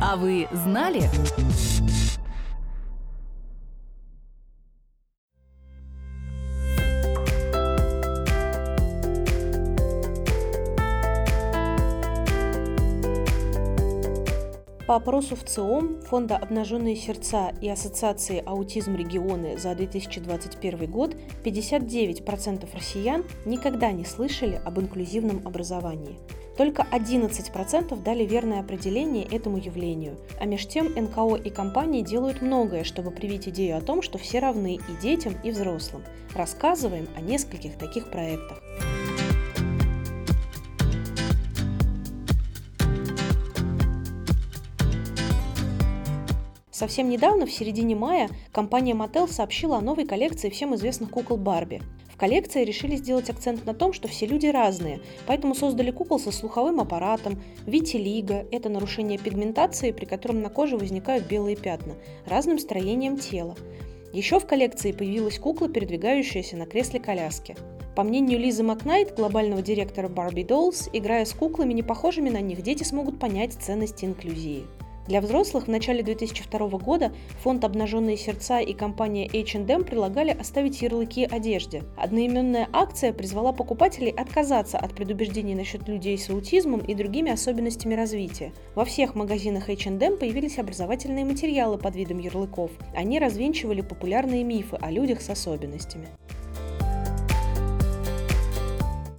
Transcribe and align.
А 0.00 0.16
вы 0.16 0.46
знали? 0.52 1.02
По 14.86 14.96
опросу 14.96 15.36
в 15.36 15.44
ЦИОМ 15.44 16.00
Фонда 16.02 16.38
«Обнаженные 16.38 16.96
сердца» 16.96 17.52
и 17.60 17.68
Ассоциации 17.68 18.42
«Аутизм 18.46 18.94
регионы» 18.94 19.58
за 19.58 19.74
2021 19.74 20.90
год 20.90 21.14
59% 21.44 22.66
россиян 22.72 23.24
никогда 23.44 23.92
не 23.92 24.06
слышали 24.06 24.62
об 24.64 24.80
инклюзивном 24.80 25.46
образовании. 25.46 26.18
Только 26.58 26.84
11% 26.90 28.02
дали 28.02 28.24
верное 28.24 28.58
определение 28.58 29.24
этому 29.24 29.58
явлению, 29.58 30.18
а 30.40 30.44
меж 30.44 30.66
тем 30.66 30.86
НКО 30.86 31.36
и 31.36 31.50
компании 31.50 32.02
делают 32.02 32.42
многое, 32.42 32.82
чтобы 32.82 33.12
привить 33.12 33.48
идею 33.48 33.78
о 33.78 33.80
том, 33.80 34.02
что 34.02 34.18
все 34.18 34.40
равны 34.40 34.74
и 34.74 35.00
детям, 35.00 35.36
и 35.44 35.52
взрослым. 35.52 36.02
Рассказываем 36.34 37.06
о 37.16 37.20
нескольких 37.20 37.78
таких 37.78 38.10
проектах. 38.10 38.60
Совсем 46.72 47.08
недавно, 47.08 47.46
в 47.46 47.52
середине 47.52 47.94
мая, 47.94 48.28
компания 48.50 48.94
Mattel 48.94 49.28
сообщила 49.28 49.78
о 49.78 49.80
новой 49.80 50.06
коллекции 50.06 50.50
всем 50.50 50.74
известных 50.74 51.10
кукол 51.10 51.36
Барби. 51.36 51.82
Коллекции 52.18 52.64
решили 52.64 52.96
сделать 52.96 53.30
акцент 53.30 53.64
на 53.64 53.74
том, 53.74 53.92
что 53.92 54.08
все 54.08 54.26
люди 54.26 54.46
разные, 54.46 55.00
поэтому 55.26 55.54
создали 55.54 55.92
кукол 55.92 56.18
со 56.18 56.32
слуховым 56.32 56.80
аппаратом, 56.80 57.40
витилиго– 57.64 58.44
это 58.50 58.68
нарушение 58.68 59.18
пигментации, 59.18 59.92
при 59.92 60.04
котором 60.04 60.42
на 60.42 60.50
коже 60.50 60.76
возникают 60.76 61.26
белые 61.28 61.54
пятна, 61.54 61.94
разным 62.26 62.58
строением 62.58 63.18
тела. 63.18 63.56
Еще 64.12 64.40
в 64.40 64.46
коллекции 64.46 64.90
появилась 64.90 65.38
кукла, 65.38 65.68
передвигающаяся 65.68 66.56
на 66.56 66.66
кресле 66.66 66.98
коляски. 66.98 67.54
По 67.94 68.02
мнению 68.02 68.40
Лизы 68.40 68.64
Макнайт, 68.64 69.14
глобального 69.14 69.62
директора 69.62 70.08
Barbie 70.08 70.46
Dolls, 70.46 70.90
играя 70.92 71.24
с 71.24 71.32
куклами, 71.32 71.72
не 71.72 71.84
похожими 71.84 72.30
на 72.30 72.40
них, 72.40 72.62
дети 72.62 72.82
смогут 72.82 73.20
понять 73.20 73.54
ценности 73.54 74.04
инклюзии. 74.04 74.66
Для 75.08 75.22
взрослых 75.22 75.68
в 75.68 75.70
начале 75.70 76.02
2002 76.02 76.68
года 76.78 77.12
фонд 77.42 77.64
«Обнаженные 77.64 78.18
сердца» 78.18 78.60
и 78.60 78.74
компания 78.74 79.26
H&M 79.26 79.84
предлагали 79.84 80.36
оставить 80.38 80.82
ярлыки 80.82 81.24
одежде. 81.24 81.82
Одноименная 81.96 82.68
акция 82.74 83.14
призвала 83.14 83.54
покупателей 83.54 84.10
отказаться 84.10 84.76
от 84.76 84.94
предубеждений 84.94 85.54
насчет 85.54 85.88
людей 85.88 86.18
с 86.18 86.28
аутизмом 86.28 86.80
и 86.80 86.94
другими 86.94 87.32
особенностями 87.32 87.94
развития. 87.94 88.52
Во 88.74 88.84
всех 88.84 89.14
магазинах 89.14 89.70
H&M 89.70 90.18
появились 90.18 90.58
образовательные 90.58 91.24
материалы 91.24 91.78
под 91.78 91.96
видом 91.96 92.18
ярлыков. 92.18 92.70
Они 92.94 93.18
развенчивали 93.18 93.80
популярные 93.80 94.44
мифы 94.44 94.76
о 94.76 94.90
людях 94.90 95.22
с 95.22 95.30
особенностями. 95.30 96.08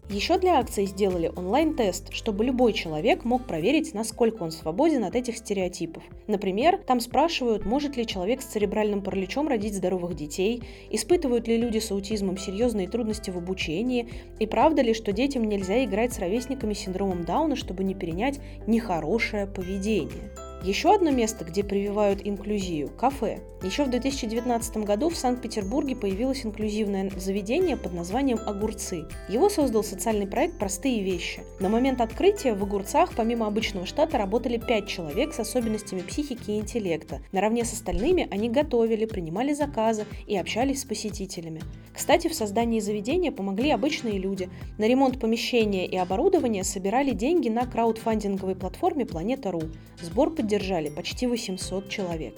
Еще 0.10 0.40
для 0.40 0.58
акции 0.58 0.86
сделали 0.86 1.32
онлайн-тест, 1.36 2.12
чтобы 2.14 2.44
любой 2.44 2.74
человек 2.74 3.26
мог 3.26 3.46
проверить, 3.46 3.94
насколько 3.94 4.42
он 4.42 4.50
свободен 4.50 5.04
от 5.04 5.16
этих 5.16 5.38
стереотипов. 5.38 6.02
Например, 6.26 6.80
там 6.80 7.00
спрашивают, 7.00 7.64
может 7.64 7.96
ли 7.96 8.08
человек 8.08 8.42
с 8.42 8.46
церебральным 8.46 9.04
параличом 9.04 9.48
родить 9.48 9.76
здоровых 9.76 10.16
детей, 10.16 10.64
испытывают 10.90 11.48
ли 11.48 11.58
люди 11.58 11.78
с 11.78 11.92
аутизмом 11.92 12.40
серьезные 12.40 12.90
трудности 12.90 13.30
в 13.30 13.38
обучении, 13.38 14.10
и 14.40 14.48
правда 14.48 14.82
ли, 14.82 14.96
что 14.96 15.12
детям 15.12 15.44
нельзя 15.44 15.86
играть 15.86 16.12
с 16.12 16.18
ровесниками 16.18 16.74
с 16.74 16.80
синдромом 16.80 17.24
Дауна, 17.24 17.56
чтобы 17.56 17.84
не 17.84 17.94
перенять 17.94 18.40
нехорошее 18.66 19.46
поведение. 19.46 20.32
Еще 20.64 20.94
одно 20.94 21.10
место, 21.10 21.46
где 21.46 21.64
прививают 21.64 22.20
инклюзию– 22.22 22.90
кафе. 22.98 23.40
Еще 23.64 23.86
в 23.86 23.90
2019 23.90 24.78
году 24.78 25.10
в 25.10 25.16
Санкт-Петербурге 25.16 25.96
появилось 25.96 26.46
инклюзивное 26.46 27.10
заведение 27.18 27.78
под 27.78 27.94
названием 27.94 28.40
«Огурцы». 28.46 29.06
Его 29.30 29.50
создал 29.50 29.84
социальный 29.84 30.28
проект 30.28 30.58
«Простые 30.58 31.02
вещи». 31.02 31.44
На 31.60 31.70
момент 31.70 32.02
открытия 32.02 32.54
в 32.54 32.64
«Огурцах» 32.64 33.14
помимо 33.16 33.48
обычного 33.48 33.86
штата 33.86 34.18
работали 34.18 34.58
пять 34.58 34.88
человек 34.88 35.34
с 35.34 35.40
особенностями 35.40 36.02
психики 36.02 36.52
и 36.52 36.60
интеллекта. 36.60 37.22
Наравне 37.32 37.64
с 37.64 37.74
остальными 37.74 38.28
они 38.32 38.50
готовили, 38.50 39.06
принимали 39.06 39.54
заказы 39.54 40.06
и 40.26 40.38
общались 40.38 40.82
с 40.82 40.86
посетителями. 40.86 41.62
Кстати, 41.94 42.30
в 42.30 42.34
создании 42.34 42.80
заведения 42.80 43.32
помогли 43.32 43.72
обычные 43.72 44.20
люди. 44.20 44.50
На 44.78 44.88
ремонт 44.88 45.20
помещения 45.20 45.86
и 45.86 45.98
оборудования 45.98 46.64
собирали 46.64 47.12
деньги 47.12 47.50
на 47.50 47.66
краудфандинговой 47.66 48.56
платформе 48.56 49.06
«Планета.ру». 49.06 49.64
Сбор 50.02 50.34
поддержали 50.50 50.90
почти 50.90 51.28
800 51.28 51.90
человек. 51.90 52.34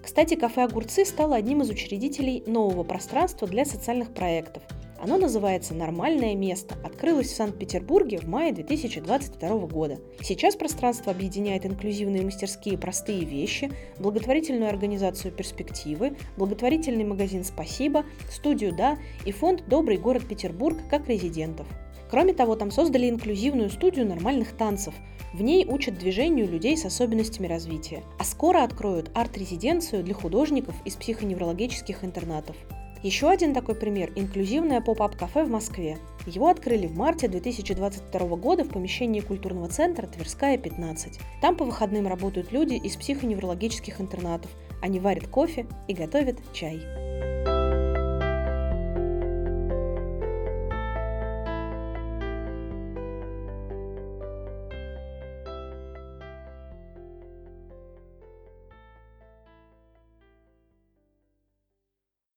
Кстати, 0.00 0.36
кафе 0.36 0.62
«Огурцы» 0.62 1.04
стало 1.04 1.34
одним 1.34 1.62
из 1.62 1.70
учредителей 1.70 2.44
нового 2.46 2.84
пространства 2.84 3.48
для 3.48 3.64
социальных 3.64 4.14
проектов. 4.14 4.62
Оно 5.00 5.18
называется 5.18 5.74
«Нормальное 5.74 6.36
место», 6.36 6.76
открылось 6.84 7.26
в 7.26 7.34
Санкт-Петербурге 7.34 8.18
в 8.18 8.28
мае 8.28 8.52
2022 8.52 9.66
года. 9.66 9.98
Сейчас 10.20 10.54
пространство 10.54 11.10
объединяет 11.10 11.66
инклюзивные 11.66 12.24
мастерские 12.24 12.78
«Простые 12.78 13.24
вещи», 13.24 13.72
благотворительную 13.98 14.68
организацию 14.68 15.32
«Перспективы», 15.32 16.16
благотворительный 16.36 17.04
магазин 17.04 17.42
«Спасибо», 17.42 18.04
студию 18.30 18.72
«Да» 18.72 18.98
и 19.26 19.32
фонд 19.32 19.64
«Добрый 19.66 19.98
город 19.98 20.22
Петербург» 20.28 20.78
как 20.88 21.08
резидентов. 21.08 21.66
Кроме 22.10 22.32
того, 22.32 22.56
там 22.56 22.70
создали 22.70 23.08
инклюзивную 23.08 23.70
студию 23.70 24.06
нормальных 24.06 24.56
танцев. 24.56 24.94
В 25.34 25.42
ней 25.42 25.66
учат 25.66 25.98
движению 25.98 26.48
людей 26.48 26.76
с 26.76 26.84
особенностями 26.84 27.46
развития. 27.46 28.02
А 28.18 28.24
скоро 28.24 28.64
откроют 28.64 29.10
арт-резиденцию 29.14 30.02
для 30.02 30.14
художников 30.14 30.74
из 30.84 30.96
психоневрологических 30.96 32.04
интернатов. 32.04 32.56
Еще 33.02 33.30
один 33.30 33.54
такой 33.54 33.76
пример– 33.76 34.10
инклюзивное 34.16 34.80
поп-ап-кафе 34.80 35.44
в 35.44 35.50
Москве. 35.50 35.98
Его 36.26 36.48
открыли 36.48 36.86
в 36.86 36.96
марте 36.96 37.28
2022 37.28 38.36
года 38.36 38.64
в 38.64 38.70
помещении 38.70 39.20
культурного 39.20 39.68
центра 39.68 40.06
Тверская, 40.06 40.58
15. 40.58 41.20
Там 41.40 41.56
по 41.56 41.64
выходным 41.64 42.08
работают 42.08 42.50
люди 42.50 42.74
из 42.74 42.96
психоневрологических 42.96 44.00
интернатов. 44.00 44.50
Они 44.82 44.98
варят 44.98 45.28
кофе 45.28 45.66
и 45.86 45.94
готовят 45.94 46.38
чай. 46.52 47.07